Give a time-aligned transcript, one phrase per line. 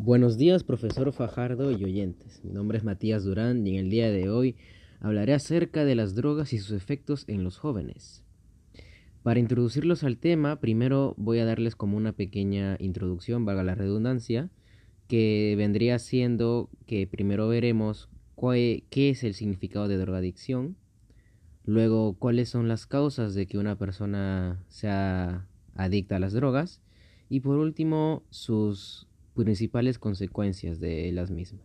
[0.00, 2.40] Buenos días, profesor Fajardo y oyentes.
[2.44, 4.54] Mi nombre es Matías Durán y en el día de hoy
[5.00, 8.22] hablaré acerca de las drogas y sus efectos en los jóvenes.
[9.24, 14.50] Para introducirlos al tema, primero voy a darles como una pequeña introducción, valga la redundancia,
[15.08, 18.08] que vendría siendo que primero veremos
[18.40, 20.76] qué es el significado de drogadicción,
[21.64, 26.80] luego cuáles son las causas de que una persona sea adicta a las drogas
[27.28, 29.07] y por último sus
[29.44, 31.62] principales consecuencias de las mismas.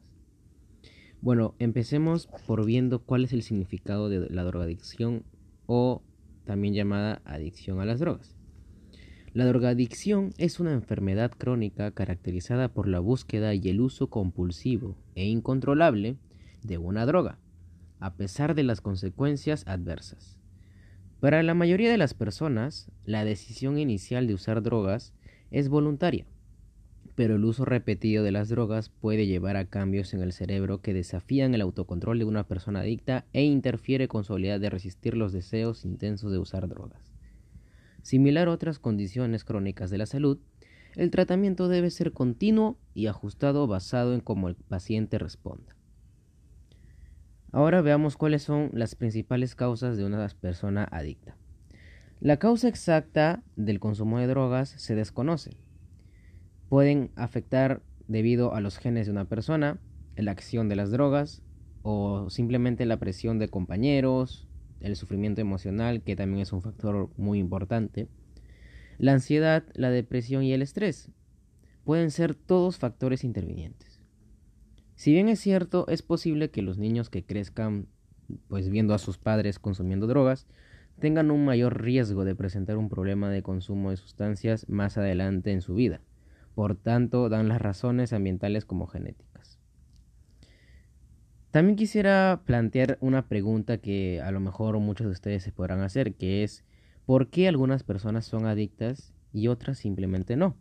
[1.21, 5.23] Bueno, empecemos por viendo cuál es el significado de la drogadicción
[5.65, 6.03] o
[6.45, 8.35] también llamada adicción a las drogas.
[9.33, 15.25] La drogadicción es una enfermedad crónica caracterizada por la búsqueda y el uso compulsivo e
[15.25, 16.17] incontrolable
[16.61, 17.39] de una droga,
[17.99, 20.37] a pesar de las consecuencias adversas.
[21.19, 25.15] Para la mayoría de las personas, la decisión inicial de usar drogas
[25.49, 26.27] es voluntaria,
[27.15, 30.93] pero el uso repetido de las drogas puede llevar a cambios en el cerebro que
[30.93, 35.31] desafían el autocontrol de una persona adicta e interfiere con su habilidad de resistir los
[35.31, 37.13] deseos intensos de usar drogas.
[38.01, 40.39] Similar a otras condiciones crónicas de la salud,
[40.95, 45.75] el tratamiento debe ser continuo y ajustado basado en cómo el paciente responda.
[47.51, 51.35] Ahora veamos cuáles son las principales causas de una persona adicta.
[52.19, 55.51] La causa exacta del consumo de drogas se desconoce.
[56.73, 59.79] Pueden afectar debido a los genes de una persona,
[60.15, 61.43] la acción de las drogas
[61.83, 64.47] o simplemente la presión de compañeros,
[64.79, 68.07] el sufrimiento emocional, que también es un factor muy importante,
[68.97, 71.11] la ansiedad, la depresión y el estrés.
[71.83, 74.01] Pueden ser todos factores intervinientes.
[74.95, 77.85] Si bien es cierto, es posible que los niños que crezcan
[78.47, 80.47] pues viendo a sus padres consumiendo drogas
[80.97, 85.61] tengan un mayor riesgo de presentar un problema de consumo de sustancias más adelante en
[85.61, 86.01] su vida.
[86.55, 89.59] Por tanto, dan las razones ambientales como genéticas.
[91.51, 96.15] También quisiera plantear una pregunta que a lo mejor muchos de ustedes se podrán hacer,
[96.15, 96.65] que es
[97.05, 100.55] ¿por qué algunas personas son adictas y otras simplemente no?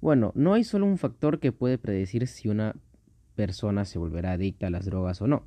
[0.00, 2.74] Bueno, no hay solo un factor que puede predecir si una
[3.36, 5.44] persona se volverá adicta a las drogas o no.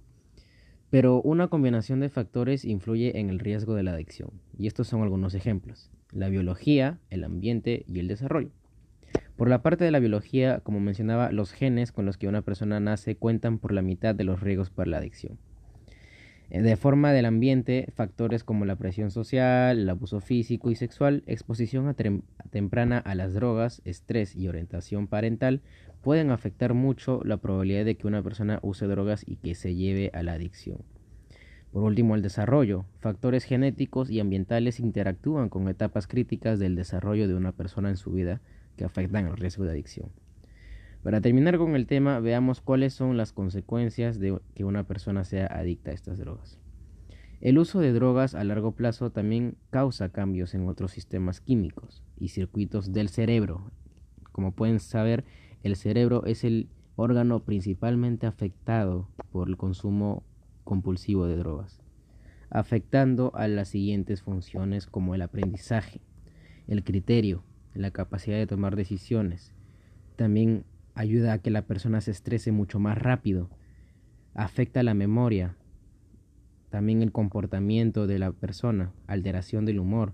[0.90, 5.02] Pero una combinación de factores influye en el riesgo de la adicción, y estos son
[5.02, 5.92] algunos ejemplos.
[6.12, 8.52] La biología, el ambiente y el desarrollo.
[9.38, 12.80] Por la parte de la biología, como mencionaba, los genes con los que una persona
[12.80, 15.38] nace cuentan por la mitad de los riesgos para la adicción.
[16.50, 21.24] Eh, de forma del ambiente, factores como la presión social, el abuso físico y sexual,
[21.28, 21.96] exposición
[22.50, 25.62] temprana a las drogas, estrés y orientación parental
[26.02, 30.10] pueden afectar mucho la probabilidad de que una persona use drogas y que se lleve
[30.16, 30.80] a la adicción.
[31.72, 32.86] Por último, el desarrollo.
[33.02, 38.12] Factores genéticos y ambientales interactúan con etapas críticas del desarrollo de una persona en su
[38.12, 38.42] vida
[38.78, 40.12] que afectan el riesgo de adicción.
[41.04, 45.48] Para terminar con el tema, veamos cuáles son las consecuencias de que una persona sea
[45.48, 46.60] adicta a estas drogas.
[47.40, 52.30] El uso de drogas a largo plazo también causa cambios en otros sistemas químicos y
[52.30, 53.72] circuitos del cerebro.
[54.32, 55.24] Como pueden saber,
[55.62, 60.24] el cerebro es el órgano principalmente afectado por el consumo
[60.64, 61.80] compulsivo de drogas,
[62.50, 66.02] afectando a las siguientes funciones como el aprendizaje,
[66.68, 69.54] el criterio, la capacidad de tomar decisiones,
[70.16, 73.50] también ayuda a que la persona se estrese mucho más rápido,
[74.34, 75.56] afecta la memoria,
[76.70, 80.14] también el comportamiento de la persona, alteración del humor,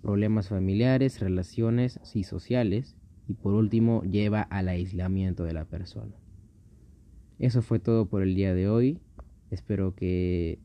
[0.00, 2.96] problemas familiares, relaciones y sociales,
[3.28, 6.16] y por último lleva al aislamiento de la persona.
[7.38, 9.00] Eso fue todo por el día de hoy.
[9.50, 10.58] Espero que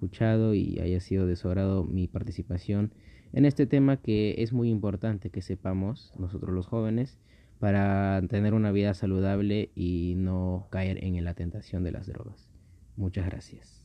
[0.00, 1.36] escuchado y haya sido de
[1.84, 2.94] mi participación
[3.34, 7.18] en este tema que es muy importante que sepamos nosotros los jóvenes
[7.58, 12.48] para tener una vida saludable y no caer en la tentación de las drogas.
[12.96, 13.79] Muchas gracias.